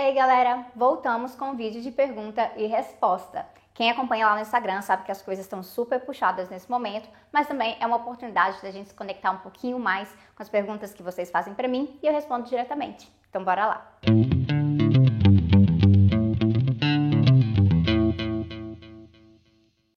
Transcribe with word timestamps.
Ei 0.00 0.12
galera, 0.12 0.64
voltamos 0.76 1.34
com 1.34 1.50
o 1.50 1.54
vídeo 1.56 1.82
de 1.82 1.90
pergunta 1.90 2.52
e 2.56 2.68
resposta. 2.68 3.44
Quem 3.74 3.90
acompanha 3.90 4.28
lá 4.28 4.36
no 4.36 4.42
Instagram 4.42 4.80
sabe 4.80 5.02
que 5.02 5.10
as 5.10 5.20
coisas 5.20 5.44
estão 5.44 5.60
super 5.60 5.98
puxadas 5.98 6.48
nesse 6.48 6.70
momento, 6.70 7.08
mas 7.32 7.48
também 7.48 7.76
é 7.80 7.84
uma 7.84 7.96
oportunidade 7.96 8.62
da 8.62 8.70
gente 8.70 8.90
se 8.90 8.94
conectar 8.94 9.32
um 9.32 9.38
pouquinho 9.38 9.76
mais 9.76 10.08
com 10.36 10.42
as 10.44 10.48
perguntas 10.48 10.94
que 10.94 11.02
vocês 11.02 11.32
fazem 11.32 11.52
para 11.52 11.66
mim 11.66 11.98
e 12.00 12.06
eu 12.06 12.12
respondo 12.12 12.48
diretamente. 12.48 13.12
Então 13.28 13.42
bora 13.42 13.66
lá. 13.66 13.92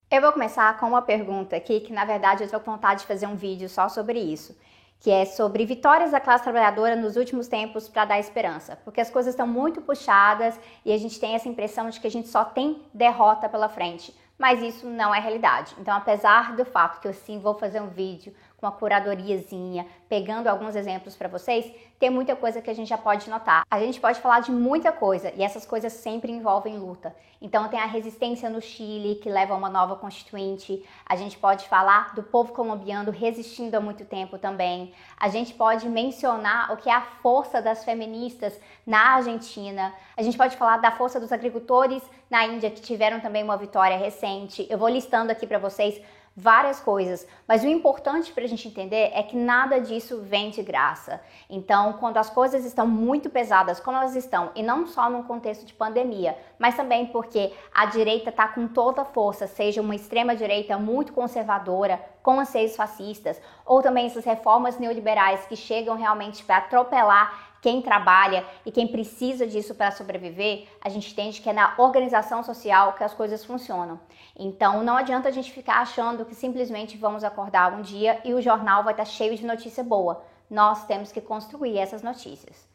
Eu 0.09 0.19
vou 0.19 0.31
começar 0.31 0.79
com 0.79 0.87
uma 0.87 1.03
pergunta 1.03 1.55
aqui 1.55 1.79
que 1.79 1.93
na 1.93 2.05
verdade 2.05 2.41
eu 2.41 2.45
estou 2.45 2.59
com 2.59 2.71
vontade 2.71 3.01
de 3.01 3.05
fazer 3.05 3.27
um 3.27 3.35
vídeo 3.35 3.69
só 3.69 3.87
sobre 3.87 4.17
isso 4.17 4.57
que 5.01 5.09
é 5.09 5.25
sobre 5.25 5.65
vitórias 5.65 6.11
da 6.11 6.19
classe 6.19 6.43
trabalhadora 6.43 6.95
nos 6.95 7.17
últimos 7.17 7.47
tempos 7.47 7.89
para 7.89 8.05
dar 8.05 8.19
esperança, 8.19 8.77
porque 8.85 9.01
as 9.01 9.09
coisas 9.09 9.33
estão 9.33 9.47
muito 9.47 9.81
puxadas 9.81 10.59
e 10.85 10.93
a 10.93 10.97
gente 10.97 11.19
tem 11.19 11.33
essa 11.33 11.49
impressão 11.49 11.89
de 11.89 11.99
que 11.99 12.05
a 12.05 12.11
gente 12.11 12.29
só 12.29 12.45
tem 12.45 12.83
derrota 12.93 13.49
pela 13.49 13.67
frente, 13.67 14.15
mas 14.37 14.61
isso 14.61 14.87
não 14.87 15.13
é 15.13 15.19
realidade. 15.19 15.75
Então, 15.79 15.97
apesar 15.97 16.55
do 16.55 16.63
fato 16.63 17.01
que 17.01 17.07
eu 17.07 17.13
sim 17.13 17.39
vou 17.39 17.55
fazer 17.55 17.81
um 17.81 17.89
vídeo 17.89 18.31
com 18.61 18.67
uma 18.67 18.71
curadoriazinha, 18.71 19.87
pegando 20.07 20.47
alguns 20.47 20.75
exemplos 20.75 21.15
para 21.15 21.27
vocês, 21.27 21.73
tem 21.99 22.11
muita 22.11 22.35
coisa 22.35 22.61
que 22.61 22.69
a 22.69 22.73
gente 22.75 22.87
já 22.87 22.97
pode 22.97 23.27
notar. 23.27 23.63
A 23.69 23.79
gente 23.79 23.99
pode 23.99 24.19
falar 24.19 24.41
de 24.41 24.51
muita 24.51 24.91
coisa 24.91 25.33
e 25.35 25.41
essas 25.41 25.65
coisas 25.65 25.91
sempre 25.93 26.31
envolvem 26.31 26.77
luta. 26.77 27.15
Então 27.41 27.67
tem 27.69 27.79
a 27.79 27.87
resistência 27.87 28.51
no 28.51 28.61
Chile 28.61 29.15
que 29.15 29.31
leva 29.31 29.55
a 29.55 29.57
uma 29.57 29.69
nova 29.69 29.95
constituinte. 29.95 30.85
A 31.07 31.15
gente 31.15 31.39
pode 31.39 31.67
falar 31.67 32.13
do 32.13 32.21
povo 32.21 32.53
colombiano 32.53 33.09
resistindo 33.09 33.73
há 33.73 33.81
muito 33.81 34.05
tempo 34.05 34.37
também. 34.37 34.93
A 35.17 35.27
gente 35.27 35.55
pode 35.55 35.89
mencionar 35.89 36.71
o 36.71 36.77
que 36.77 36.87
é 36.87 36.93
a 36.93 37.01
força 37.01 37.63
das 37.63 37.83
feministas 37.83 38.59
na 38.85 39.15
Argentina. 39.15 39.91
A 40.15 40.21
gente 40.21 40.37
pode 40.37 40.55
falar 40.55 40.77
da 40.77 40.91
força 40.91 41.19
dos 41.19 41.31
agricultores 41.31 42.03
na 42.29 42.45
Índia 42.45 42.69
que 42.69 42.81
tiveram 42.81 43.19
também 43.19 43.43
uma 43.43 43.57
vitória 43.57 43.97
recente. 43.97 44.67
Eu 44.69 44.77
vou 44.77 44.87
listando 44.87 45.31
aqui 45.31 45.47
para 45.47 45.57
vocês 45.57 45.99
várias 46.35 46.79
coisas, 46.79 47.27
mas 47.45 47.63
o 47.63 47.67
importante 47.67 48.31
para 48.31 48.45
a 48.45 48.47
gente 48.47 48.67
entender 48.67 49.11
é 49.13 49.21
que 49.21 49.35
nada 49.35 49.79
disso 49.79 50.21
vem 50.21 50.49
de 50.49 50.63
graça. 50.63 51.21
Então, 51.49 51.93
quando 51.93 52.17
as 52.17 52.29
coisas 52.29 52.63
estão 52.63 52.87
muito 52.87 53.29
pesadas, 53.29 53.79
como 53.79 53.97
elas 53.97 54.15
estão, 54.15 54.49
e 54.55 54.63
não 54.63 54.87
só 54.87 55.09
num 55.09 55.23
contexto 55.23 55.65
de 55.65 55.73
pandemia, 55.73 56.37
mas 56.57 56.75
também 56.75 57.05
porque 57.07 57.51
a 57.73 57.85
direita 57.85 58.29
está 58.29 58.47
com 58.47 58.67
toda 58.67 59.01
a 59.01 59.05
força, 59.05 59.45
seja 59.45 59.81
uma 59.81 59.95
extrema 59.95 60.35
direita 60.35 60.77
muito 60.79 61.11
conservadora, 61.11 62.01
com 62.23 62.39
anseios 62.39 62.75
fascistas, 62.75 63.41
ou 63.65 63.81
também 63.81 64.05
essas 64.05 64.23
reformas 64.23 64.79
neoliberais 64.79 65.45
que 65.45 65.55
chegam 65.55 65.97
realmente 65.97 66.45
para 66.45 66.57
atropelar 66.57 67.50
quem 67.61 67.81
trabalha 67.81 68.43
e 68.65 68.71
quem 68.71 68.87
precisa 68.87 69.45
disso 69.45 69.75
para 69.75 69.91
sobreviver, 69.91 70.67
a 70.81 70.89
gente 70.89 71.11
entende 71.11 71.41
que 71.41 71.49
é 71.49 71.53
na 71.53 71.75
organização 71.77 72.41
social 72.43 72.93
que 72.93 73.03
as 73.03 73.13
coisas 73.13 73.45
funcionam. 73.45 73.99
Então 74.35 74.83
não 74.83 74.97
adianta 74.97 75.29
a 75.29 75.31
gente 75.31 75.51
ficar 75.51 75.79
achando 75.79 76.25
que 76.25 76.33
simplesmente 76.33 76.97
vamos 76.97 77.23
acordar 77.23 77.71
um 77.73 77.81
dia 77.81 78.19
e 78.25 78.33
o 78.33 78.41
jornal 78.41 78.83
vai 78.83 78.93
estar 78.93 79.05
cheio 79.05 79.37
de 79.37 79.45
notícia 79.45 79.83
boa. 79.83 80.23
Nós 80.49 80.85
temos 80.85 81.11
que 81.11 81.21
construir 81.21 81.77
essas 81.77 82.01
notícias. 82.01 82.67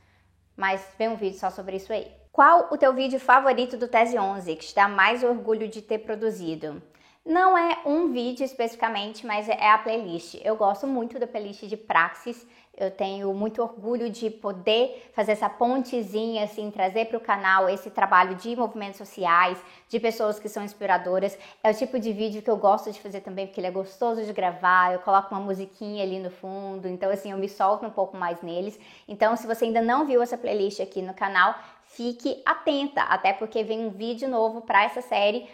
Mas 0.56 0.86
vem 0.96 1.08
um 1.08 1.16
vídeo 1.16 1.38
só 1.38 1.50
sobre 1.50 1.76
isso 1.76 1.92
aí. 1.92 2.10
Qual 2.32 2.68
o 2.70 2.78
teu 2.78 2.92
vídeo 2.94 3.18
favorito 3.18 3.76
do 3.76 3.88
Tese 3.88 4.18
11 4.18 4.56
que 4.56 4.66
te 4.66 4.74
dá 4.74 4.86
mais 4.86 5.24
orgulho 5.24 5.68
de 5.68 5.82
ter 5.82 5.98
produzido? 5.98 6.80
Não 7.24 7.58
é 7.58 7.78
um 7.84 8.12
vídeo 8.12 8.44
especificamente, 8.44 9.26
mas 9.26 9.48
é 9.48 9.68
a 9.68 9.78
playlist. 9.78 10.38
Eu 10.44 10.54
gosto 10.54 10.86
muito 10.86 11.18
da 11.18 11.26
playlist 11.26 11.64
de 11.64 11.76
Praxis. 11.76 12.46
Eu 12.76 12.90
tenho 12.90 13.32
muito 13.32 13.62
orgulho 13.62 14.10
de 14.10 14.28
poder 14.28 15.10
fazer 15.14 15.32
essa 15.32 15.48
pontezinha, 15.48 16.44
assim, 16.44 16.70
trazer 16.70 17.06
para 17.06 17.16
o 17.16 17.20
canal 17.20 17.70
esse 17.70 17.90
trabalho 17.90 18.34
de 18.34 18.54
movimentos 18.54 18.98
sociais, 18.98 19.58
de 19.88 19.98
pessoas 19.98 20.38
que 20.38 20.48
são 20.48 20.62
inspiradoras. 20.62 21.38
É 21.64 21.70
o 21.70 21.74
tipo 21.74 21.98
de 21.98 22.12
vídeo 22.12 22.42
que 22.42 22.50
eu 22.50 22.56
gosto 22.56 22.92
de 22.92 23.00
fazer 23.00 23.22
também, 23.22 23.46
porque 23.46 23.60
ele 23.60 23.68
é 23.68 23.70
gostoso 23.70 24.22
de 24.24 24.32
gravar. 24.32 24.92
Eu 24.92 24.98
coloco 24.98 25.34
uma 25.34 25.40
musiquinha 25.40 26.02
ali 26.02 26.18
no 26.18 26.30
fundo, 26.30 26.86
então, 26.86 27.10
assim, 27.10 27.32
eu 27.32 27.38
me 27.38 27.48
solto 27.48 27.86
um 27.86 27.90
pouco 27.90 28.16
mais 28.16 28.42
neles. 28.42 28.78
Então, 29.08 29.34
se 29.36 29.46
você 29.46 29.64
ainda 29.64 29.80
não 29.80 30.06
viu 30.06 30.22
essa 30.22 30.36
playlist 30.36 30.80
aqui 30.80 31.00
no 31.00 31.14
canal, 31.14 31.54
fique 31.96 32.42
atenta, 32.44 33.00
até 33.02 33.32
porque 33.32 33.64
vem 33.64 33.86
um 33.86 33.90
vídeo 33.90 34.28
novo 34.28 34.60
para 34.60 34.84
essa 34.84 35.00
série 35.00 35.48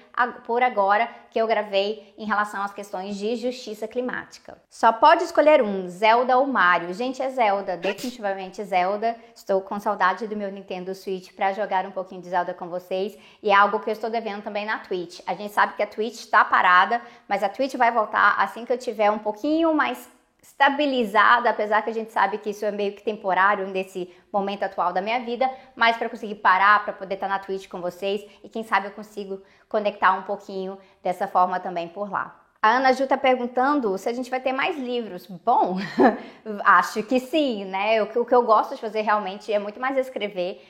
por 0.44 0.60
agora 0.60 1.08
que 1.30 1.40
eu 1.40 1.46
gravei 1.46 2.12
em 2.18 2.26
relação 2.26 2.62
às 2.62 2.72
questões 2.72 3.16
de 3.16 3.36
justiça 3.36 3.86
climática. 3.86 4.58
Só 4.68 4.92
pode 4.92 5.22
escolher 5.22 5.62
um, 5.62 5.88
Zelda 5.88 6.36
ou 6.36 6.46
Mario. 6.46 6.92
Gente, 6.92 7.22
é 7.22 7.30
Zelda, 7.30 7.76
definitivamente 7.76 8.62
Zelda. 8.64 9.16
Estou 9.34 9.60
com 9.60 9.78
saudade 9.78 10.26
do 10.26 10.36
meu 10.36 10.50
Nintendo 10.50 10.94
Switch 10.96 11.32
para 11.32 11.52
jogar 11.52 11.86
um 11.86 11.92
pouquinho 11.92 12.20
de 12.20 12.28
Zelda 12.28 12.52
com 12.52 12.68
vocês 12.68 13.16
e 13.40 13.50
é 13.50 13.54
algo 13.54 13.78
que 13.78 13.88
eu 13.88 13.92
estou 13.92 14.10
devendo 14.10 14.42
também 14.42 14.66
na 14.66 14.80
Twitch. 14.80 15.20
A 15.26 15.34
gente 15.34 15.54
sabe 15.54 15.74
que 15.74 15.82
a 15.82 15.86
Twitch 15.86 16.16
está 16.16 16.44
parada, 16.44 17.00
mas 17.28 17.44
a 17.44 17.48
Twitch 17.48 17.76
vai 17.76 17.92
voltar 17.92 18.34
assim 18.36 18.64
que 18.64 18.72
eu 18.72 18.78
tiver 18.78 19.10
um 19.12 19.18
pouquinho 19.18 19.72
mais 19.72 20.10
estabilizada, 20.42 21.48
apesar 21.48 21.82
que 21.82 21.90
a 21.90 21.94
gente 21.94 22.10
sabe 22.10 22.36
que 22.38 22.50
isso 22.50 22.64
é 22.64 22.72
meio 22.72 22.92
que 22.92 23.02
temporário 23.02 23.68
nesse 23.68 24.12
momento 24.32 24.64
atual 24.64 24.92
da 24.92 25.00
minha 25.00 25.20
vida, 25.20 25.48
mas 25.76 25.96
para 25.96 26.08
conseguir 26.08 26.34
parar, 26.34 26.84
para 26.84 26.92
poder 26.92 27.14
estar 27.14 27.28
tá 27.28 27.32
na 27.32 27.38
Twitch 27.38 27.68
com 27.68 27.80
vocês 27.80 28.26
e 28.42 28.48
quem 28.48 28.64
sabe 28.64 28.88
eu 28.88 28.90
consigo 28.90 29.40
conectar 29.68 30.12
um 30.12 30.22
pouquinho 30.22 30.76
dessa 31.02 31.28
forma 31.28 31.60
também 31.60 31.88
por 31.88 32.10
lá. 32.10 32.40
A 32.60 32.76
Ana 32.76 32.92
Ju 32.92 33.04
está 33.04 33.16
perguntando 33.16 33.96
se 33.98 34.08
a 34.08 34.12
gente 34.12 34.30
vai 34.30 34.40
ter 34.40 34.52
mais 34.52 34.76
livros. 34.76 35.26
Bom, 35.26 35.78
acho 36.64 37.02
que 37.02 37.18
sim, 37.18 37.64
né? 37.64 38.00
O 38.02 38.24
que 38.24 38.34
eu 38.34 38.44
gosto 38.44 38.74
de 38.74 38.80
fazer 38.80 39.00
realmente 39.00 39.52
é 39.52 39.58
muito 39.58 39.80
mais 39.80 39.96
escrever 39.96 40.64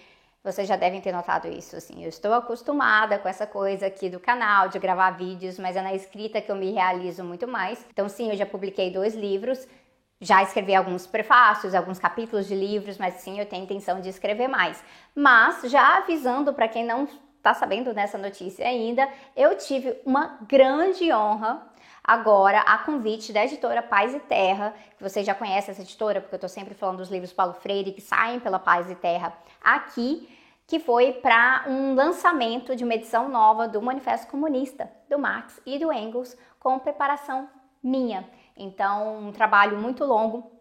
vocês 0.45 0.67
já 0.67 0.77
devem 0.77 1.01
ter 1.01 1.13
notado 1.13 1.49
isso, 1.49 1.77
assim. 1.77 2.03
Eu 2.03 2.09
estou 2.09 2.35
acostumada 2.35 3.19
com 3.19 3.29
essa 3.29 3.47
coisa 3.47 3.87
aqui 3.87 4.11
do 4.11 4.19
canal, 4.19 4.69
de 4.69 4.79
gravar 4.79 5.13
vídeos, 5.13 5.59
mas 5.59 5.77
é 5.77 5.83
na 5.83 5.95
escrita 5.95 6.41
que 6.41 6.51
eu 6.51 6.57
me 6.57 6.73
realizo 6.73 7.23
muito 7.23 7.47
mais. 7.47 7.85
Então, 7.91 8.09
sim, 8.09 8.31
eu 8.31 8.37
já 8.37 8.45
publiquei 8.45 8.91
dois 8.91 9.15
livros, 9.15 9.67
já 10.21 10.43
escrevi 10.43 10.75
alguns 10.75 11.07
prefácios, 11.07 11.75
alguns 11.75 11.99
capítulos 11.99 12.47
de 12.47 12.57
livros, 12.57 12.99
mas 12.99 13.15
sim, 13.15 13.39
eu 13.39 13.47
tenho 13.47 13.65
intenção 13.65 14.01
de 14.01 14.09
escrever 14.09 14.49
mais. 14.49 14.83
Mas, 15.15 15.63
já 15.71 15.99
avisando 15.99 16.53
para 16.53 16.69
quem 16.69 16.85
não 16.85 17.07
está 17.37 17.55
sabendo 17.55 17.95
dessa 17.95 18.19
notícia 18.19 18.67
ainda, 18.67 19.09
eu 19.37 19.57
tive 19.57 19.97
uma 20.05 20.39
grande 20.49 21.13
honra 21.13 21.72
agora 22.03 22.61
a 22.61 22.79
convite 22.79 23.33
da 23.33 23.45
editora 23.45 23.83
Paz 23.83 24.15
e 24.15 24.21
Terra, 24.21 24.75
que 24.97 25.03
você 25.03 25.23
já 25.23 25.35
conhece 25.35 25.71
essa 25.71 25.83
editora, 25.83 26.21
porque 26.21 26.35
eu 26.35 26.39
estou 26.39 26.49
sempre 26.49 26.75
falando 26.75 26.99
dos 26.99 27.11
livros 27.11 27.33
Paulo 27.33 27.55
Freire 27.55 27.93
que 27.93 28.01
saem 28.01 28.41
pela 28.41 28.59
Paz 28.59 28.91
e 28.91 28.95
Terra 28.95 29.33
aqui, 29.63 30.29
que 30.67 30.79
foi 30.79 31.13
para 31.13 31.65
um 31.67 31.95
lançamento 31.95 32.75
de 32.75 32.85
uma 32.85 32.95
edição 32.95 33.29
nova 33.29 33.69
do 33.69 33.81
Manifesto 33.81 34.31
Comunista, 34.31 34.91
do 35.09 35.19
Marx 35.19 35.61
e 35.67 35.79
do 35.79 35.93
Engels, 35.93 36.37
com 36.59 36.79
preparação 36.79 37.49
minha. 37.83 38.29
Então, 38.57 39.29
um 39.29 39.33
trabalho 39.33 39.79
muito 39.79 40.05
longo 40.05 40.52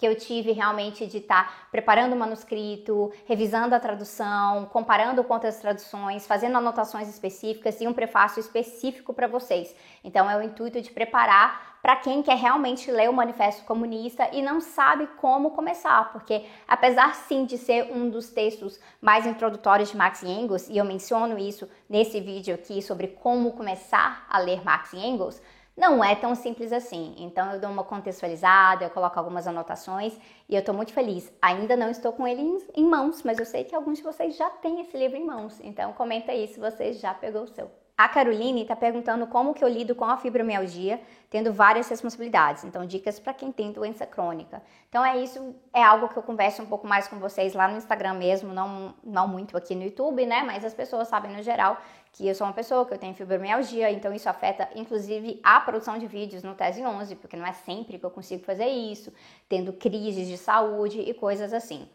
que 0.00 0.06
eu 0.06 0.16
tive 0.16 0.52
realmente 0.52 1.06
de 1.06 1.18
estar 1.18 1.44
tá 1.44 1.52
preparando 1.70 2.14
o 2.14 2.18
manuscrito, 2.18 3.12
revisando 3.26 3.74
a 3.74 3.78
tradução, 3.78 4.64
comparando 4.72 5.22
com 5.22 5.34
outras 5.34 5.58
traduções, 5.58 6.26
fazendo 6.26 6.56
anotações 6.56 7.06
específicas 7.06 7.78
e 7.82 7.86
um 7.86 7.92
prefácio 7.92 8.40
específico 8.40 9.12
para 9.12 9.26
vocês. 9.26 9.76
Então 10.02 10.30
é 10.30 10.34
o 10.38 10.42
intuito 10.42 10.80
de 10.80 10.90
preparar 10.90 11.76
para 11.82 11.96
quem 11.96 12.22
quer 12.22 12.38
realmente 12.38 12.90
ler 12.90 13.10
o 13.10 13.12
Manifesto 13.12 13.62
Comunista 13.66 14.26
e 14.32 14.40
não 14.40 14.58
sabe 14.58 15.06
como 15.18 15.50
começar, 15.50 16.10
porque 16.12 16.46
apesar 16.66 17.14
sim 17.14 17.44
de 17.44 17.58
ser 17.58 17.92
um 17.92 18.08
dos 18.08 18.30
textos 18.30 18.80
mais 19.02 19.26
introdutórios 19.26 19.90
de 19.90 19.98
Marx 19.98 20.22
e 20.22 20.28
Engels, 20.28 20.66
e 20.70 20.78
eu 20.78 20.84
menciono 20.84 21.38
isso 21.38 21.68
nesse 21.90 22.22
vídeo 22.22 22.54
aqui 22.54 22.80
sobre 22.80 23.08
como 23.08 23.52
começar 23.52 24.26
a 24.30 24.38
ler 24.38 24.64
Marx 24.64 24.94
e 24.94 24.98
Engels, 24.98 25.42
não 25.76 26.04
é 26.04 26.14
tão 26.14 26.34
simples 26.34 26.72
assim. 26.72 27.14
Então 27.18 27.52
eu 27.52 27.60
dou 27.60 27.70
uma 27.70 27.84
contextualizada, 27.84 28.84
eu 28.84 28.90
coloco 28.90 29.18
algumas 29.18 29.46
anotações 29.46 30.18
e 30.48 30.54
eu 30.54 30.60
estou 30.60 30.74
muito 30.74 30.92
feliz. 30.92 31.32
Ainda 31.40 31.76
não 31.76 31.90
estou 31.90 32.12
com 32.12 32.26
ele 32.26 32.42
em, 32.74 32.84
mãos, 32.84 33.22
mas 33.22 33.38
eu 33.38 33.46
sei 33.46 33.64
que 33.64 33.74
alguns 33.74 33.98
de 33.98 34.04
vocês 34.04 34.36
já 34.36 34.50
têm 34.50 34.80
esse 34.80 34.96
livro 34.96 35.16
em 35.16 35.24
mãos. 35.24 35.58
Então 35.62 35.92
comenta 35.92 36.32
aí 36.32 36.46
se 36.48 36.60
você 36.60 36.92
já 36.92 37.14
pegou 37.14 37.42
o 37.42 37.48
seu. 37.48 37.70
A 37.96 38.08
Caroline 38.08 38.62
está 38.62 38.74
perguntando 38.74 39.26
como 39.26 39.52
que 39.52 39.62
eu 39.62 39.68
lido 39.68 39.94
com 39.94 40.06
a 40.06 40.16
fibromialgia, 40.16 41.00
tendo 41.30 41.52
várias 41.52 41.88
responsabilidades. 41.88 42.64
Então, 42.64 42.84
dicas 42.84 43.20
para 43.20 43.32
quem 43.32 43.52
tem 43.52 43.70
doença 43.70 44.04
crônica. 44.04 44.60
Então, 44.88 45.04
é 45.04 45.16
isso, 45.22 45.54
é 45.72 45.82
algo 45.82 46.08
que 46.08 46.16
eu 46.16 46.22
converso 46.22 46.60
um 46.60 46.66
pouco 46.66 46.86
mais 46.88 47.06
com 47.06 47.20
vocês 47.20 47.54
lá 47.54 47.68
no 47.68 47.78
Instagram 47.78 48.14
mesmo, 48.14 48.52
não, 48.52 48.92
não 49.02 49.28
muito 49.28 49.56
aqui 49.56 49.76
no 49.76 49.84
YouTube, 49.84 50.26
né? 50.26 50.42
Mas 50.42 50.64
as 50.64 50.74
pessoas 50.74 51.06
sabem 51.06 51.30
no 51.34 51.42
geral 51.42 51.78
que 52.12 52.26
eu 52.26 52.34
sou 52.34 52.44
uma 52.44 52.52
pessoa 52.52 52.84
que 52.84 52.92
eu 52.92 52.98
tenho 52.98 53.14
fibromialgia, 53.14 53.90
então 53.92 54.12
isso 54.12 54.28
afeta 54.28 54.68
inclusive 54.74 55.40
a 55.44 55.60
produção 55.60 55.96
de 55.96 56.08
vídeos 56.08 56.42
no 56.42 56.56
Tese 56.56 56.84
11, 56.84 57.14
porque 57.14 57.36
não 57.36 57.46
é 57.46 57.52
sempre 57.52 57.98
que 57.98 58.04
eu 58.04 58.10
consigo 58.10 58.44
fazer 58.44 58.66
isso, 58.66 59.12
tendo 59.48 59.72
crises 59.72 60.26
de 60.26 60.36
saúde 60.36 61.00
e 61.00 61.14
coisas 61.14 61.52
assim. 61.52 61.88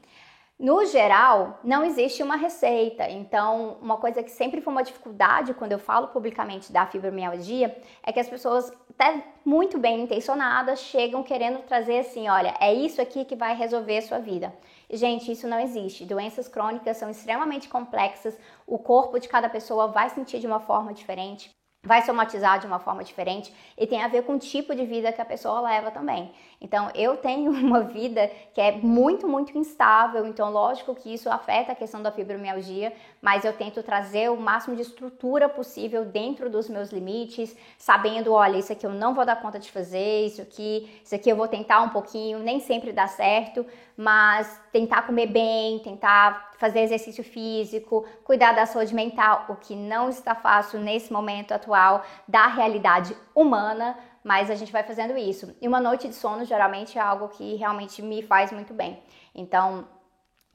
No 0.58 0.86
geral, 0.86 1.60
não 1.66 1.84
existe 1.84 2.24
uma 2.24 2.38
receita. 2.38 3.10
Então, 3.10 3.78
uma 3.82 3.98
coisa 3.98 4.24
que 4.24 4.32
sempre 4.32 4.62
foi 4.62 4.72
uma 4.72 4.84
dificuldade 4.84 5.54
quando 5.54 5.74
eu 5.74 5.80
falo 5.80 6.08
publicamente 6.08 6.72
da 6.72 6.86
fibromialgia 6.86 7.78
é 8.02 8.14
que 8.14 8.22
as 8.22 8.30
pessoas, 8.30 8.72
até 8.90 9.22
muito 9.44 9.78
bem 9.78 10.02
intencionadas, 10.02 10.80
chegam 10.80 11.24
querendo 11.24 11.60
trazer 11.64 12.00
assim: 12.00 12.30
olha, 12.30 12.56
é 12.62 12.74
isso 12.74 13.02
aqui 13.02 13.26
que 13.26 13.36
vai 13.36 13.54
resolver 13.54 13.98
a 13.98 14.02
sua 14.02 14.20
vida. 14.20 14.56
Gente, 14.90 15.30
isso 15.30 15.46
não 15.46 15.60
existe. 15.60 16.06
Doenças 16.06 16.48
crônicas 16.48 16.96
são 16.96 17.10
extremamente 17.10 17.68
complexas, 17.68 18.40
o 18.66 18.80
corpo 18.80 19.20
de 19.20 19.28
cada 19.28 19.50
pessoa 19.50 19.88
vai 19.88 20.10
sentir 20.10 20.40
de 20.40 20.48
uma 20.48 20.62
forma 20.62 20.94
diferente 20.94 21.54
vai 21.86 22.02
somatizar 22.02 22.60
de 22.60 22.66
uma 22.66 22.80
forma 22.80 23.04
diferente 23.04 23.54
e 23.78 23.86
tem 23.86 24.02
a 24.02 24.08
ver 24.08 24.24
com 24.24 24.36
o 24.36 24.40
tipo 24.40 24.76
de 24.76 24.86
vida 24.86 25.14
que 25.14 25.22
a 25.22 25.26
pessoa 25.26 25.62
leva 25.62 25.92
também. 25.92 26.34
Então, 26.66 26.90
eu 26.96 27.16
tenho 27.16 27.52
uma 27.68 27.82
vida 27.82 28.30
que 28.54 28.60
é 28.60 28.72
muito, 28.72 29.28
muito 29.28 29.56
instável, 29.56 30.26
então, 30.26 30.52
lógico 30.52 30.96
que 30.96 31.14
isso 31.14 31.30
afeta 31.30 31.72
a 31.72 31.76
questão 31.76 32.02
da 32.02 32.12
fibromialgia, 32.12 32.92
mas 33.22 33.46
eu 33.46 33.54
tento 33.54 33.84
trazer 33.84 34.32
o 34.32 34.36
máximo 34.36 34.76
de 34.76 34.82
estrutura 34.82 35.48
possível 35.48 36.04
dentro 36.04 36.50
dos 36.50 36.68
meus 36.68 36.90
limites, 36.90 37.56
sabendo, 37.78 38.34
olha, 38.34 38.58
isso 38.58 38.74
aqui 38.74 38.86
eu 38.86 38.92
não 38.92 39.14
vou 39.14 39.24
dar 39.24 39.40
conta 39.40 39.60
de 39.60 39.72
fazer, 39.72 40.26
isso 40.26 40.42
aqui, 40.42 40.90
isso 41.04 41.14
aqui 41.14 41.30
eu 41.30 41.36
vou 41.36 41.48
tentar 41.48 41.82
um 41.84 41.90
pouquinho, 41.90 42.40
nem 42.40 42.60
sempre 42.60 42.92
dá 42.92 43.06
certo, 43.06 43.64
mas 43.96 44.60
tentar 44.72 45.04
comer 45.04 45.28
bem, 45.28 45.80
tentar 45.80 46.52
fazer 46.58 46.80
exercício 46.80 47.24
físico, 47.24 48.06
cuidar 48.24 48.54
da 48.54 48.66
saúde 48.66 48.96
mental, 48.96 49.46
o 49.50 49.56
que 49.56 49.76
não 49.76 50.10
está 50.10 50.34
fácil 50.34 50.80
nesse 50.80 51.14
momento 51.14 51.54
atual 51.54 52.04
da 52.28 52.48
realidade 52.48 53.16
humana, 53.36 53.96
mas 54.26 54.50
a 54.50 54.56
gente 54.56 54.72
vai 54.72 54.82
fazendo 54.82 55.16
isso. 55.16 55.56
E 55.62 55.68
uma 55.68 55.80
noite 55.80 56.08
de 56.08 56.16
sono 56.16 56.44
geralmente 56.46 56.98
é 56.98 57.02
algo 57.02 57.28
que 57.28 57.54
realmente 57.58 58.02
me 58.02 58.24
faz 58.24 58.52
muito 58.52 58.74
bem. 58.74 59.00
Então, 59.36 59.88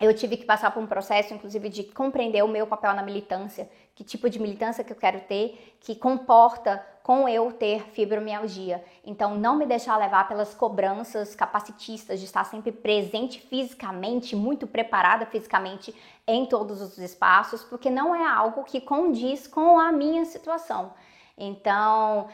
eu 0.00 0.12
tive 0.12 0.36
que 0.36 0.44
passar 0.44 0.72
por 0.72 0.82
um 0.82 0.88
processo, 0.88 1.32
inclusive, 1.32 1.68
de 1.68 1.84
compreender 1.84 2.42
o 2.42 2.48
meu 2.48 2.66
papel 2.66 2.92
na 2.94 3.02
militância, 3.02 3.70
que 3.94 4.02
tipo 4.02 4.28
de 4.28 4.40
militância 4.40 4.82
que 4.82 4.92
eu 4.92 4.96
quero 4.96 5.20
ter, 5.20 5.76
que 5.78 5.94
comporta 5.94 6.84
com 7.04 7.28
eu 7.28 7.52
ter 7.52 7.84
fibromialgia. 7.92 8.84
Então, 9.04 9.36
não 9.36 9.54
me 9.54 9.64
deixar 9.64 9.96
levar 9.98 10.26
pelas 10.26 10.52
cobranças 10.52 11.36
capacitistas 11.36 12.18
de 12.18 12.24
estar 12.24 12.42
sempre 12.42 12.72
presente 12.72 13.40
fisicamente, 13.40 14.34
muito 14.34 14.66
preparada 14.66 15.26
fisicamente 15.26 15.94
em 16.26 16.44
todos 16.44 16.82
os 16.82 16.98
espaços, 16.98 17.62
porque 17.62 17.88
não 17.88 18.16
é 18.16 18.26
algo 18.26 18.64
que 18.64 18.80
condiz 18.80 19.46
com 19.46 19.78
a 19.78 19.92
minha 19.92 20.24
situação. 20.24 20.92
Então, 21.38 22.28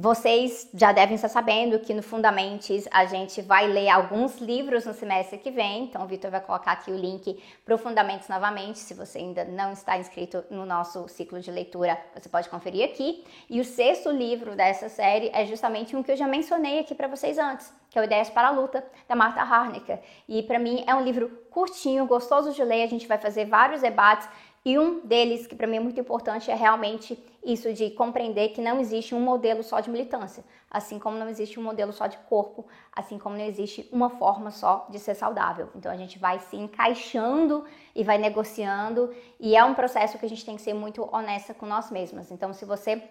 vocês 0.00 0.70
já 0.74 0.92
devem 0.92 1.16
estar 1.16 1.28
sabendo 1.28 1.80
que 1.80 1.92
no 1.92 2.04
Fundamentes 2.04 2.86
a 2.92 3.04
gente 3.04 3.42
vai 3.42 3.66
ler 3.66 3.88
alguns 3.88 4.38
livros 4.38 4.86
no 4.86 4.94
semestre 4.94 5.38
que 5.38 5.50
vem, 5.50 5.86
então 5.86 6.04
o 6.04 6.06
Vitor 6.06 6.30
vai 6.30 6.40
colocar 6.40 6.70
aqui 6.70 6.92
o 6.92 6.96
link 6.96 7.42
para 7.64 7.74
o 7.74 7.78
Fundamentos 7.78 8.28
novamente. 8.28 8.78
Se 8.78 8.94
você 8.94 9.18
ainda 9.18 9.44
não 9.44 9.72
está 9.72 9.98
inscrito 9.98 10.44
no 10.52 10.64
nosso 10.64 11.08
ciclo 11.08 11.40
de 11.40 11.50
leitura, 11.50 11.98
você 12.14 12.28
pode 12.28 12.48
conferir 12.48 12.84
aqui. 12.84 13.24
E 13.50 13.60
o 13.60 13.64
sexto 13.64 14.08
livro 14.08 14.54
dessa 14.54 14.88
série 14.88 15.32
é 15.34 15.44
justamente 15.44 15.96
um 15.96 16.02
que 16.04 16.12
eu 16.12 16.16
já 16.16 16.28
mencionei 16.28 16.78
aqui 16.78 16.94
para 16.94 17.08
vocês 17.08 17.36
antes, 17.36 17.72
que 17.90 17.98
é 17.98 18.00
o 18.00 18.04
Ideias 18.04 18.30
para 18.30 18.46
a 18.46 18.50
Luta, 18.52 18.84
da 19.08 19.16
Marta 19.16 19.40
Harnecker. 19.40 19.98
E 20.28 20.44
para 20.44 20.60
mim 20.60 20.84
é 20.86 20.94
um 20.94 21.02
livro 21.02 21.28
curtinho, 21.50 22.06
gostoso 22.06 22.52
de 22.52 22.62
ler, 22.62 22.84
a 22.84 22.86
gente 22.88 23.08
vai 23.08 23.18
fazer 23.18 23.46
vários 23.46 23.80
debates 23.80 24.28
e 24.64 24.78
um 24.78 25.00
deles, 25.06 25.46
que 25.46 25.54
para 25.54 25.66
mim 25.66 25.76
é 25.76 25.80
muito 25.80 26.00
importante, 26.00 26.50
é 26.50 26.54
realmente 26.54 27.18
isso 27.44 27.72
de 27.72 27.90
compreender 27.90 28.50
que 28.50 28.60
não 28.60 28.80
existe 28.80 29.14
um 29.14 29.20
modelo 29.20 29.62
só 29.62 29.80
de 29.80 29.88
militância, 29.88 30.44
assim 30.70 30.98
como 30.98 31.16
não 31.16 31.28
existe 31.28 31.58
um 31.58 31.62
modelo 31.62 31.92
só 31.92 32.06
de 32.06 32.18
corpo, 32.18 32.66
assim 32.92 33.18
como 33.18 33.36
não 33.36 33.44
existe 33.44 33.88
uma 33.92 34.10
forma 34.10 34.50
só 34.50 34.86
de 34.90 34.98
ser 34.98 35.14
saudável. 35.14 35.70
Então 35.74 35.90
a 35.90 35.96
gente 35.96 36.18
vai 36.18 36.38
se 36.38 36.56
encaixando 36.56 37.64
e 37.94 38.04
vai 38.04 38.18
negociando, 38.18 39.14
e 39.40 39.56
é 39.56 39.64
um 39.64 39.74
processo 39.74 40.18
que 40.18 40.26
a 40.26 40.28
gente 40.28 40.44
tem 40.44 40.56
que 40.56 40.62
ser 40.62 40.74
muito 40.74 41.08
honesta 41.14 41.54
com 41.54 41.64
nós 41.64 41.90
mesmas. 41.90 42.30
Então, 42.30 42.52
se 42.52 42.64
você 42.64 43.02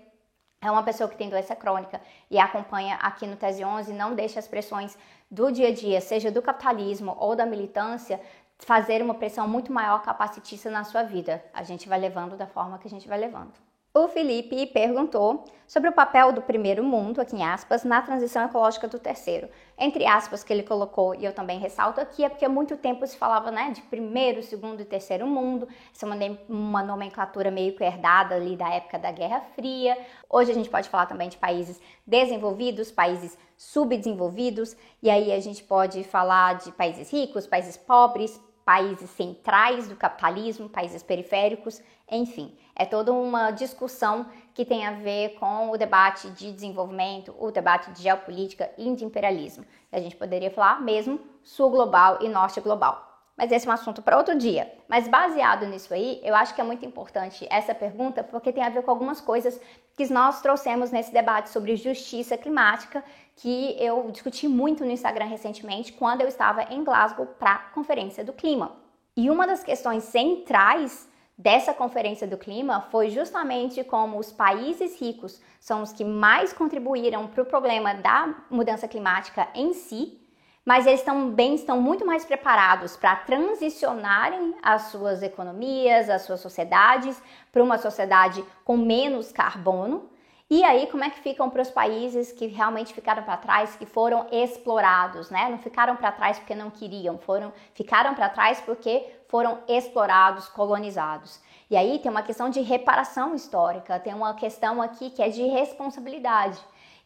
é 0.62 0.72
uma 0.72 0.84
pessoa 0.84 1.10
que 1.10 1.16
tem 1.16 1.30
doença 1.30 1.56
crônica 1.56 2.02
e 2.30 2.40
acompanha 2.40 2.96
aqui 2.96 3.28
no 3.28 3.36
Tese 3.36 3.64
11, 3.64 3.94
não 3.94 4.16
deixe 4.16 4.40
as 4.40 4.48
pressões 4.48 4.98
do 5.30 5.52
dia 5.52 5.68
a 5.68 5.74
dia, 5.74 6.02
seja 6.02 6.32
do 6.32 6.42
capitalismo 6.42 7.16
ou 7.20 7.36
da 7.36 7.46
militância, 7.46 8.20
fazer 8.60 9.02
uma 9.02 9.14
pressão 9.14 9.48
muito 9.48 9.72
maior 9.72 10.02
capacitista 10.02 10.70
na 10.70 10.84
sua 10.84 11.04
vida. 11.04 11.44
A 11.54 11.64
gente 11.64 11.88
vai 11.88 12.00
levando 12.00 12.36
da 12.36 12.48
forma 12.48 12.78
que 12.78 12.88
a 12.88 12.92
gente 12.92 13.08
vai 13.08 13.20
levando. 13.20 13.54
O 14.00 14.08
Felipe 14.08 14.68
perguntou 14.68 15.44
sobre 15.66 15.90
o 15.90 15.92
papel 15.92 16.32
do 16.32 16.40
primeiro 16.40 16.84
mundo, 16.84 17.20
aqui 17.20 17.36
em 17.36 17.44
aspas, 17.44 17.84
na 17.84 18.00
transição 18.00 18.46
ecológica 18.46 18.88
do 18.88 19.00
terceiro. 19.00 19.50
Entre 19.76 20.06
aspas 20.06 20.44
que 20.44 20.54
ele 20.54 20.62
colocou, 20.62 21.16
e 21.16 21.26
eu 21.26 21.34
também 21.34 21.58
ressalto 21.58 22.00
aqui, 22.00 22.24
é 22.24 22.30
porque 22.30 22.46
há 22.46 22.50
muito 22.50 22.78
tempo 22.78 23.08
se 23.08 23.18
falava 23.18 23.50
né, 23.50 23.72
de 23.72 23.82
primeiro, 23.82 24.44
segundo 24.44 24.82
e 24.82 24.86
terceiro 24.86 25.26
mundo. 25.26 25.68
Essa 25.92 26.06
é 26.06 26.10
uma, 26.10 26.40
uma 26.48 26.84
nomenclatura 26.84 27.50
meio 27.50 27.76
que 27.76 27.84
herdada 27.84 28.36
ali 28.36 28.56
da 28.56 28.70
época 28.70 29.00
da 29.00 29.12
Guerra 29.12 29.42
Fria. 29.56 29.98
Hoje 30.30 30.52
a 30.52 30.54
gente 30.54 30.70
pode 30.70 30.90
falar 30.90 31.08
também 31.08 31.28
de 31.28 31.38
países 31.38 31.82
desenvolvidos, 32.06 32.92
países 32.92 33.36
subdesenvolvidos, 33.58 34.78
e 35.02 35.10
aí 35.10 35.32
a 35.32 35.40
gente 35.40 35.64
pode 35.64 36.04
falar 36.04 36.58
de 36.58 36.72
países 36.72 37.12
ricos, 37.12 37.48
países 37.48 37.76
pobres, 37.76 38.40
países 38.68 39.10
centrais 39.12 39.88
do 39.88 39.96
capitalismo, 39.96 40.68
países 40.68 41.02
periféricos, 41.02 41.82
enfim, 42.12 42.54
é 42.76 42.86
toda 42.86 43.14
uma 43.14 43.50
discussão 43.52 44.26
que 44.54 44.66
tem 44.66 44.86
a 44.86 44.92
ver 44.92 45.36
com 45.36 45.70
o 45.70 45.78
debate 45.78 46.30
de 46.32 46.52
desenvolvimento, 46.52 47.34
o 47.40 47.50
debate 47.50 47.90
de 47.92 48.04
geopolítica 48.04 48.70
e 48.78 48.94
de 48.94 49.06
imperialismo. 49.06 49.64
A 49.90 50.02
gente 50.02 50.18
poderia 50.18 50.52
falar 50.52 50.82
mesmo 50.82 51.18
sul 51.42 51.70
global 51.70 52.18
e 52.20 52.28
norte 52.28 52.60
global. 52.60 53.06
Mas 53.38 53.54
esse 53.54 53.66
é 53.66 53.70
um 53.70 53.74
assunto 53.74 54.02
para 54.02 54.18
outro 54.18 54.36
dia. 54.36 54.70
Mas 54.86 55.08
baseado 55.08 55.66
nisso 55.66 55.94
aí, 55.94 56.20
eu 56.22 56.36
acho 56.36 56.54
que 56.54 56.60
é 56.60 56.64
muito 56.64 56.86
importante 56.86 57.48
essa 57.50 57.74
pergunta 57.74 58.22
porque 58.22 58.52
tem 58.52 58.64
a 58.64 58.70
ver 58.70 58.82
com 58.82 58.92
algumas 58.92 59.22
coisas 59.22 59.62
que 59.96 60.12
nós 60.12 60.42
trouxemos 60.42 60.92
nesse 60.92 61.14
debate 61.14 61.52
sobre 61.52 61.78
justiça 61.78 62.38
climática 62.38 63.02
que 63.38 63.76
eu 63.80 64.10
discuti 64.12 64.48
muito 64.48 64.84
no 64.84 64.92
Instagram 64.92 65.26
recentemente 65.26 65.94
quando 65.94 66.22
eu 66.22 66.28
estava 66.28 66.64
em 66.74 66.84
Glasgow 66.84 67.26
para 67.26 67.54
a 67.54 67.58
Conferência 67.70 68.24
do 68.24 68.34
Clima. 68.34 68.76
E 69.16 69.30
uma 69.30 69.46
das 69.46 69.64
questões 69.64 70.04
centrais 70.06 71.08
dessa 71.38 71.72
Conferência 71.72 72.28
do 72.28 72.38
Clima 72.38 72.82
foi 72.90 73.12
justamente 73.12 73.84
como 73.84 74.18
os 74.18 74.32
países 74.32 75.00
ricos 75.00 75.40
são 75.60 75.84
os 75.84 75.94
que 75.94 76.04
mais 76.04 76.52
contribuíram 76.52 77.28
para 77.28 77.44
o 77.44 77.46
problema 77.46 77.94
da 77.94 78.34
mudança 78.50 78.88
climática 78.88 79.48
em 79.54 79.72
si, 79.72 80.20
mas 80.66 80.88
eles 80.88 81.04
também 81.04 81.54
estão 81.54 81.80
muito 81.80 82.06
mais 82.06 82.26
preparados 82.26 82.98
para 82.98 83.16
transicionarem 83.18 84.56
as 84.64 84.84
suas 84.84 85.22
economias, 85.22 86.10
as 86.10 86.24
suas 86.24 86.40
sociedades 86.40 87.22
para 87.52 87.64
uma 87.64 87.78
sociedade 87.78 88.44
com 88.66 88.76
menos 88.76 89.32
carbono 89.32 90.10
e 90.50 90.64
aí, 90.64 90.88
como 90.88 91.04
é 91.04 91.10
que 91.10 91.20
ficam 91.20 91.50
para 91.50 91.62
os 91.62 91.70
países 91.70 92.32
que 92.32 92.48
realmente 92.48 92.94
ficaram 92.94 93.22
para 93.22 93.36
trás, 93.36 93.76
que 93.76 93.86
foram 93.86 94.28
explorados, 94.32 95.30
né? 95.30 95.50
Não 95.50 95.58
ficaram 95.58 95.98
para 95.98 96.10
trás 96.10 96.40
porque 96.40 96.56
não 96.56 96.70
queriam, 96.70 97.18
foram 97.18 97.52
ficaram 97.74 98.16
para 98.16 98.30
trás 98.30 98.62
porque 98.62 99.06
foram 99.28 99.60
explorados, 99.68 100.48
colonizados. 100.48 101.42
E 101.70 101.76
aí 101.76 102.00
tem 102.00 102.10
uma 102.10 102.24
questão 102.24 102.50
de 102.50 102.62
reparação 102.62 103.36
histórica, 103.36 104.00
tem 104.00 104.14
uma 104.14 104.34
questão 104.36 104.82
aqui 104.82 105.10
que 105.10 105.22
é 105.22 105.28
de 105.28 105.44
responsabilidade. 105.48 106.58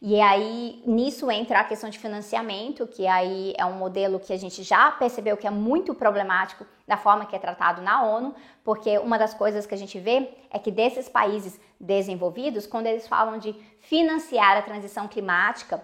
E 0.04 0.20
aí 0.20 0.82
nisso 0.84 1.30
entra 1.30 1.60
a 1.60 1.64
questão 1.64 1.88
de 1.88 1.96
financiamento, 1.96 2.88
que 2.88 3.06
aí 3.06 3.54
é 3.56 3.64
um 3.64 3.74
modelo 3.74 4.18
que 4.18 4.32
a 4.32 4.36
gente 4.36 4.64
já 4.64 4.90
percebeu 4.90 5.36
que 5.36 5.46
é 5.46 5.50
muito 5.50 5.94
problemático 5.94 6.66
da 6.88 6.96
forma 6.96 7.24
que 7.24 7.36
é 7.36 7.38
tratado 7.38 7.80
na 7.80 8.02
ONU, 8.02 8.34
porque 8.64 8.98
uma 8.98 9.16
das 9.16 9.32
coisas 9.32 9.64
que 9.64 9.76
a 9.76 9.78
gente 9.78 10.00
vê 10.00 10.28
é 10.50 10.58
que 10.58 10.72
desses 10.72 11.08
países 11.08 11.60
desenvolvidos, 11.78 12.66
quando 12.66 12.88
eles 12.88 13.06
falam 13.06 13.38
de 13.38 13.52
financiar 13.78 14.56
a 14.56 14.62
transição 14.62 15.06
climática 15.06 15.80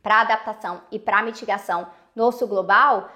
para 0.00 0.20
adaptação 0.20 0.82
e 0.88 0.96
para 1.00 1.20
mitigação 1.20 1.88
no 2.14 2.30
sul 2.30 2.46
global, 2.46 3.10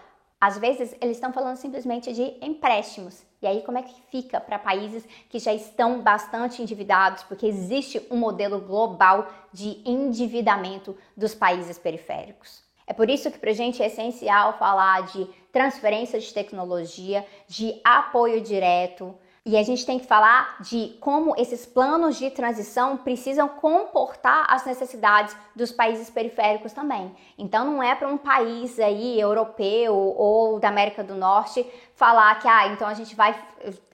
às 0.44 0.58
vezes 0.58 0.94
eles 1.00 1.16
estão 1.16 1.32
falando 1.32 1.56
simplesmente 1.56 2.12
de 2.12 2.36
empréstimos. 2.42 3.22
E 3.40 3.46
aí 3.46 3.62
como 3.62 3.78
é 3.78 3.82
que 3.82 3.94
fica 4.10 4.38
para 4.38 4.58
países 4.58 5.02
que 5.30 5.38
já 5.38 5.54
estão 5.54 6.02
bastante 6.02 6.60
endividados, 6.60 7.22
porque 7.22 7.46
existe 7.46 8.06
um 8.10 8.18
modelo 8.18 8.60
global 8.60 9.26
de 9.50 9.80
endividamento 9.86 10.94
dos 11.16 11.34
países 11.34 11.78
periféricos? 11.78 12.62
É 12.86 12.92
por 12.92 13.08
isso 13.08 13.30
que 13.30 13.38
para 13.38 13.52
a 13.52 13.54
gente 13.54 13.82
é 13.82 13.86
essencial 13.86 14.58
falar 14.58 15.06
de 15.06 15.26
transferência 15.50 16.20
de 16.20 16.34
tecnologia, 16.34 17.26
de 17.48 17.80
apoio 17.82 18.42
direto, 18.42 19.14
e 19.46 19.58
a 19.58 19.62
gente 19.62 19.84
tem 19.84 19.98
que 19.98 20.06
falar 20.06 20.56
de 20.62 20.96
como 21.00 21.34
esses 21.36 21.66
planos 21.66 22.16
de 22.16 22.30
transição 22.30 22.96
precisam 22.96 23.46
comportar 23.46 24.46
as 24.48 24.64
necessidades 24.64 25.36
dos 25.54 25.70
países 25.70 26.08
periféricos 26.08 26.72
também. 26.72 27.14
Então 27.36 27.64
não 27.66 27.82
é 27.82 27.94
para 27.94 28.08
um 28.08 28.16
país 28.16 28.78
aí 28.80 29.20
europeu 29.20 29.94
ou 29.94 30.58
da 30.58 30.68
América 30.68 31.04
do 31.04 31.14
Norte 31.14 31.66
falar 31.94 32.38
que 32.40 32.48
ah, 32.48 32.68
então 32.68 32.88
a 32.88 32.94
gente 32.94 33.14
vai 33.14 33.38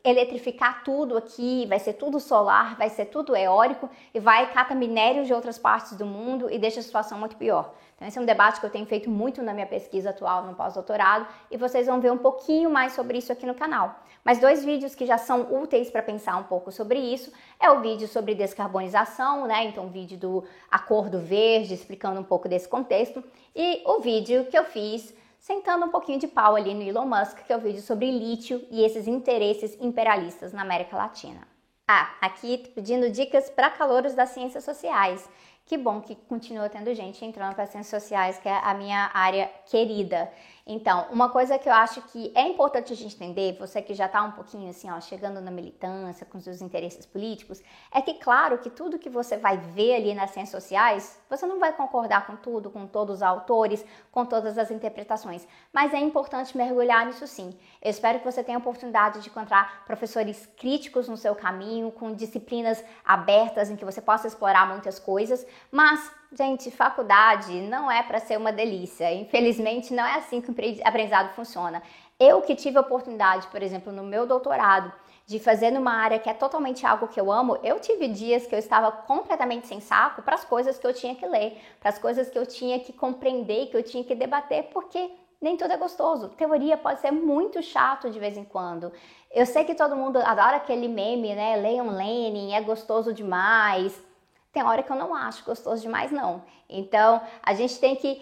eletrificar 0.04 0.82
tudo 0.82 1.16
aqui, 1.16 1.66
vai 1.66 1.78
ser 1.78 1.94
tudo 1.94 2.18
solar, 2.18 2.76
vai 2.76 2.88
ser 2.88 3.06
tudo 3.06 3.36
eólico 3.36 3.88
e 4.14 4.20
vai 4.20 4.50
cata 4.52 4.74
minérios 4.74 5.26
de 5.26 5.34
outras 5.34 5.58
partes 5.58 5.96
do 5.96 6.06
mundo 6.06 6.50
e 6.50 6.58
deixa 6.58 6.80
a 6.80 6.82
situação 6.82 7.18
muito 7.18 7.36
pior. 7.36 7.74
Então, 7.96 8.08
esse 8.08 8.18
é 8.18 8.22
um 8.22 8.24
debate 8.24 8.60
que 8.60 8.64
eu 8.64 8.70
tenho 8.70 8.86
feito 8.86 9.10
muito 9.10 9.42
na 9.42 9.52
minha 9.52 9.66
pesquisa 9.66 10.08
atual 10.08 10.44
no 10.44 10.54
pós-doutorado 10.54 11.26
e 11.50 11.58
vocês 11.58 11.86
vão 11.86 12.00
ver 12.00 12.10
um 12.10 12.16
pouquinho 12.16 12.70
mais 12.70 12.94
sobre 12.94 13.18
isso 13.18 13.30
aqui 13.30 13.44
no 13.44 13.54
canal. 13.54 13.94
Mas 14.24 14.38
dois 14.38 14.64
vídeos 14.64 14.94
que 14.94 15.04
já 15.04 15.18
são 15.18 15.52
úteis 15.52 15.90
para 15.90 16.02
pensar 16.02 16.36
um 16.36 16.44
pouco 16.44 16.72
sobre 16.72 16.98
isso 16.98 17.30
é 17.58 17.70
o 17.70 17.80
vídeo 17.80 18.08
sobre 18.08 18.34
descarbonização, 18.34 19.46
né? 19.46 19.64
Então, 19.64 19.84
o 19.84 19.90
vídeo 19.90 20.16
do 20.16 20.44
Acordo 20.70 21.18
Verde, 21.18 21.74
explicando 21.74 22.18
um 22.18 22.24
pouco 22.24 22.48
desse 22.48 22.66
contexto, 22.66 23.22
e 23.54 23.82
o 23.84 24.00
vídeo 24.00 24.46
que 24.46 24.56
eu 24.56 24.64
fiz 24.64 25.14
sentando 25.40 25.86
um 25.86 25.90
pouquinho 25.90 26.18
de 26.18 26.28
pau 26.28 26.54
ali 26.54 26.74
no 26.74 26.82
Elon 26.82 27.06
Musk, 27.06 27.38
que 27.46 27.52
é 27.52 27.56
o 27.56 27.60
vídeo 27.60 27.82
sobre 27.82 28.10
lítio 28.10 28.64
e 28.70 28.84
esses 28.84 29.08
interesses 29.08 29.76
imperialistas 29.80 30.52
na 30.52 30.62
América 30.62 30.96
Latina. 30.96 31.40
Ah, 31.88 32.14
aqui 32.20 32.58
pedindo 32.72 33.10
dicas 33.10 33.50
para 33.50 33.70
calouros 33.70 34.14
das 34.14 34.28
ciências 34.28 34.62
sociais. 34.62 35.28
Que 35.66 35.76
bom 35.76 36.00
que 36.00 36.14
continua 36.14 36.68
tendo 36.68 36.94
gente 36.94 37.24
entrando 37.24 37.54
para 37.54 37.64
as 37.64 37.70
ciências 37.70 38.02
sociais, 38.02 38.38
que 38.38 38.48
é 38.48 38.60
a 38.62 38.74
minha 38.74 39.10
área 39.14 39.50
querida. 39.66 40.30
Então, 40.66 41.06
uma 41.10 41.28
coisa 41.28 41.58
que 41.58 41.68
eu 41.68 41.72
acho 41.72 42.02
que 42.02 42.32
é 42.34 42.46
importante 42.46 42.92
a 42.92 42.96
gente 42.96 43.14
entender, 43.14 43.56
você 43.58 43.80
que 43.80 43.94
já 43.94 44.06
está 44.06 44.22
um 44.22 44.32
pouquinho 44.32 44.70
assim, 44.70 44.90
ó, 44.90 45.00
chegando 45.00 45.40
na 45.40 45.50
militância, 45.50 46.26
com 46.26 46.40
seus 46.40 46.60
interesses 46.60 47.06
políticos, 47.06 47.62
é 47.92 48.00
que 48.00 48.14
claro 48.14 48.58
que 48.58 48.70
tudo 48.70 48.98
que 48.98 49.08
você 49.08 49.36
vai 49.36 49.56
ver 49.56 49.94
ali 49.94 50.14
nas 50.14 50.30
ciências 50.30 50.62
sociais, 50.62 51.20
você 51.28 51.46
não 51.46 51.58
vai 51.58 51.72
concordar 51.72 52.26
com 52.26 52.36
tudo, 52.36 52.70
com 52.70 52.86
todos 52.86 53.16
os 53.16 53.22
autores, 53.22 53.84
com 54.12 54.24
todas 54.24 54.58
as 54.58 54.70
interpretações, 54.70 55.46
mas 55.72 55.94
é 55.94 55.98
importante 55.98 56.56
mergulhar 56.56 57.06
nisso 57.06 57.26
sim. 57.26 57.58
Eu 57.82 57.90
espero 57.90 58.18
que 58.18 58.24
você 58.24 58.44
tenha 58.44 58.58
a 58.58 58.60
oportunidade 58.60 59.20
de 59.20 59.28
encontrar 59.28 59.84
professores 59.84 60.46
críticos 60.56 61.08
no 61.08 61.16
seu 61.16 61.34
caminho, 61.34 61.90
com 61.90 62.14
disciplinas 62.14 62.84
abertas 63.04 63.70
em 63.70 63.76
que 63.76 63.84
você 63.84 64.00
possa 64.00 64.26
explorar 64.26 64.68
muitas 64.68 64.98
coisas, 64.98 65.46
mas 65.70 66.19
Gente, 66.32 66.70
faculdade 66.70 67.52
não 67.62 67.90
é 67.90 68.04
para 68.04 68.20
ser 68.20 68.38
uma 68.38 68.52
delícia. 68.52 69.12
Infelizmente, 69.12 69.92
não 69.92 70.04
é 70.04 70.14
assim 70.14 70.40
que 70.40 70.48
o 70.48 70.54
aprendizado 70.84 71.34
funciona. 71.34 71.82
Eu 72.20 72.40
que 72.40 72.54
tive 72.54 72.78
a 72.78 72.82
oportunidade, 72.82 73.48
por 73.48 73.60
exemplo, 73.60 73.92
no 73.92 74.04
meu 74.04 74.26
doutorado, 74.26 74.92
de 75.26 75.40
fazer 75.40 75.72
numa 75.72 75.92
área 75.92 76.20
que 76.20 76.30
é 76.30 76.34
totalmente 76.34 76.86
algo 76.86 77.08
que 77.08 77.20
eu 77.20 77.32
amo, 77.32 77.58
eu 77.64 77.80
tive 77.80 78.06
dias 78.06 78.46
que 78.46 78.54
eu 78.54 78.58
estava 78.60 78.92
completamente 78.92 79.66
sem 79.66 79.80
saco 79.80 80.22
para 80.22 80.36
as 80.36 80.44
coisas 80.44 80.78
que 80.78 80.86
eu 80.86 80.94
tinha 80.94 81.16
que 81.16 81.26
ler, 81.26 81.60
para 81.80 81.88
as 81.88 81.98
coisas 81.98 82.30
que 82.30 82.38
eu 82.38 82.46
tinha 82.46 82.78
que 82.78 82.92
compreender, 82.92 83.66
que 83.66 83.76
eu 83.76 83.82
tinha 83.82 84.04
que 84.04 84.14
debater, 84.14 84.70
porque 84.72 85.10
nem 85.40 85.56
tudo 85.56 85.72
é 85.72 85.76
gostoso. 85.76 86.28
Teoria 86.28 86.76
pode 86.76 87.00
ser 87.00 87.10
muito 87.10 87.60
chato 87.60 88.08
de 88.08 88.20
vez 88.20 88.36
em 88.36 88.44
quando. 88.44 88.92
Eu 89.32 89.46
sei 89.46 89.64
que 89.64 89.74
todo 89.74 89.96
mundo 89.96 90.18
adora 90.18 90.58
aquele 90.58 90.86
meme, 90.86 91.34
né? 91.34 91.56
Leiam 91.56 91.90
Lenin, 91.90 92.52
é 92.52 92.60
gostoso 92.60 93.12
demais 93.12 94.09
tem 94.52 94.62
hora 94.62 94.82
que 94.82 94.90
eu 94.90 94.96
não 94.96 95.14
acho 95.14 95.44
gostoso 95.44 95.82
demais, 95.82 96.10
não. 96.10 96.42
Então, 96.68 97.20
a 97.42 97.54
gente 97.54 97.78
tem 97.78 97.94
que 97.94 98.20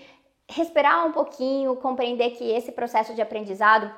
respirar 0.49 1.06
um 1.06 1.12
pouquinho, 1.12 1.76
compreender 1.76 2.30
que 2.30 2.44
esse 2.50 2.73
processo 2.73 3.14
de 3.14 3.20
aprendizado 3.20 3.92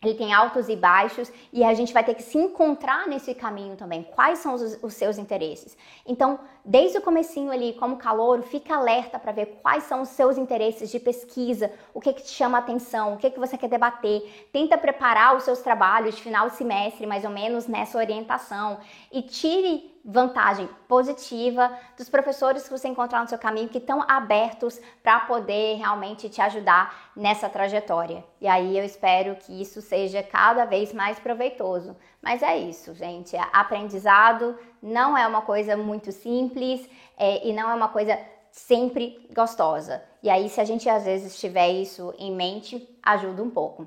ele 0.00 0.14
tem 0.14 0.32
altos 0.32 0.68
e 0.68 0.76
baixos 0.76 1.30
e 1.52 1.64
a 1.64 1.74
gente 1.74 1.92
vai 1.92 2.04
ter 2.04 2.14
que 2.14 2.22
se 2.22 2.38
encontrar 2.38 3.08
nesse 3.08 3.34
caminho 3.34 3.74
também. 3.74 4.04
Quais 4.04 4.38
são 4.38 4.54
os, 4.54 4.78
os 4.80 4.94
seus 4.94 5.18
interesses? 5.18 5.76
Então, 6.06 6.38
desde 6.64 6.98
o 6.98 7.02
comecinho 7.02 7.50
ali, 7.50 7.72
como 7.72 7.96
calor, 7.96 8.42
fica 8.42 8.76
alerta 8.76 9.18
para 9.18 9.32
ver 9.32 9.58
quais 9.60 9.84
são 9.84 10.02
os 10.02 10.10
seus 10.10 10.38
interesses 10.38 10.88
de 10.88 11.00
pesquisa, 11.00 11.72
o 11.92 12.00
que, 12.00 12.12
que 12.12 12.22
te 12.22 12.30
chama 12.30 12.58
a 12.58 12.60
atenção, 12.60 13.14
o 13.14 13.16
que, 13.16 13.28
que 13.28 13.40
você 13.40 13.58
quer 13.58 13.68
debater. 13.68 14.48
Tenta 14.52 14.78
preparar 14.78 15.36
os 15.36 15.42
seus 15.42 15.62
trabalhos 15.62 16.14
de 16.14 16.22
final 16.22 16.48
de 16.48 16.54
semestre, 16.54 17.04
mais 17.04 17.24
ou 17.24 17.30
menos 17.30 17.66
nessa 17.66 17.98
orientação, 17.98 18.78
e 19.10 19.20
tire 19.20 19.97
vantagem 20.10 20.66
positiva 20.88 21.70
dos 21.94 22.08
professores 22.08 22.64
que 22.64 22.70
você 22.70 22.88
encontrar 22.88 23.20
no 23.20 23.28
seu 23.28 23.36
caminho 23.36 23.68
que 23.68 23.76
estão 23.76 24.02
abertos 24.08 24.80
para 25.02 25.20
poder 25.20 25.76
realmente 25.76 26.30
te 26.30 26.40
ajudar 26.40 27.12
nessa 27.14 27.46
trajetória. 27.46 28.24
E 28.40 28.48
aí 28.48 28.78
eu 28.78 28.84
espero 28.86 29.36
que 29.36 29.60
isso 29.60 29.82
seja 29.82 30.22
cada 30.22 30.64
vez 30.64 30.94
mais 30.94 31.18
proveitoso. 31.18 31.94
Mas 32.22 32.42
é 32.42 32.56
isso, 32.56 32.94
gente. 32.94 33.36
Aprendizado 33.52 34.58
não 34.82 35.16
é 35.16 35.26
uma 35.26 35.42
coisa 35.42 35.76
muito 35.76 36.10
simples 36.10 36.88
é, 37.18 37.46
e 37.46 37.52
não 37.52 37.70
é 37.70 37.74
uma 37.74 37.88
coisa 37.88 38.18
sempre 38.50 39.28
gostosa. 39.34 40.02
E 40.22 40.30
aí, 40.30 40.48
se 40.48 40.58
a 40.58 40.64
gente 40.64 40.88
às 40.88 41.04
vezes 41.04 41.38
tiver 41.38 41.68
isso 41.68 42.14
em 42.18 42.34
mente, 42.34 42.88
ajuda 43.02 43.42
um 43.42 43.50
pouco. 43.50 43.86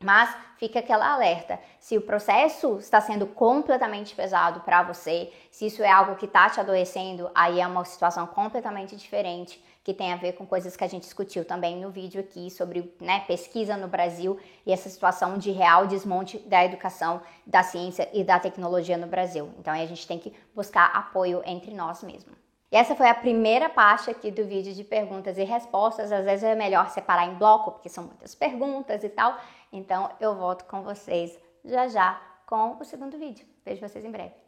Mas 0.00 0.34
fica 0.56 0.78
aquela 0.78 1.12
alerta: 1.12 1.58
se 1.80 1.96
o 1.96 2.02
processo 2.02 2.78
está 2.78 3.00
sendo 3.00 3.26
completamente 3.26 4.14
pesado 4.14 4.60
para 4.60 4.82
você, 4.82 5.32
se 5.50 5.66
isso 5.66 5.82
é 5.82 5.90
algo 5.90 6.16
que 6.16 6.26
está 6.26 6.48
te 6.48 6.60
adoecendo, 6.60 7.30
aí 7.34 7.60
é 7.60 7.66
uma 7.66 7.84
situação 7.84 8.26
completamente 8.26 8.94
diferente 8.96 9.62
que 9.88 9.94
tem 9.94 10.12
a 10.12 10.16
ver 10.16 10.34
com 10.34 10.44
coisas 10.44 10.76
que 10.76 10.84
a 10.84 10.86
gente 10.86 11.04
discutiu 11.04 11.46
também 11.46 11.80
no 11.80 11.90
vídeo 11.90 12.20
aqui 12.20 12.50
sobre 12.50 12.94
né, 13.00 13.20
pesquisa 13.20 13.74
no 13.74 13.88
Brasil 13.88 14.38
e 14.66 14.70
essa 14.70 14.90
situação 14.90 15.38
de 15.38 15.50
real 15.50 15.86
desmonte 15.86 16.38
da 16.40 16.62
educação, 16.62 17.22
da 17.46 17.62
ciência 17.62 18.06
e 18.12 18.22
da 18.22 18.38
tecnologia 18.38 18.98
no 18.98 19.06
Brasil. 19.06 19.50
Então 19.58 19.72
a 19.72 19.86
gente 19.86 20.06
tem 20.06 20.18
que 20.18 20.34
buscar 20.54 20.90
apoio 20.94 21.42
entre 21.46 21.72
nós 21.72 22.02
mesmos. 22.02 22.36
E 22.70 22.76
essa 22.76 22.94
foi 22.94 23.08
a 23.08 23.14
primeira 23.14 23.70
parte 23.70 24.10
aqui 24.10 24.30
do 24.30 24.44
vídeo 24.44 24.74
de 24.74 24.84
perguntas 24.84 25.38
e 25.38 25.42
respostas. 25.42 26.12
Às 26.12 26.26
vezes 26.26 26.44
é 26.44 26.54
melhor 26.54 26.90
separar 26.90 27.26
em 27.26 27.34
bloco, 27.34 27.72
porque 27.72 27.88
são 27.88 28.04
muitas 28.04 28.34
perguntas 28.34 29.02
e 29.02 29.08
tal. 29.08 29.38
Então 29.72 30.10
eu 30.20 30.34
volto 30.34 30.64
com 30.64 30.82
vocês 30.82 31.38
já 31.64 31.88
já 31.88 32.20
com 32.46 32.78
o 32.78 32.84
segundo 32.84 33.18
vídeo. 33.18 33.46
Vejo 33.64 33.86
vocês 33.86 34.04
em 34.04 34.10
breve. 34.10 34.47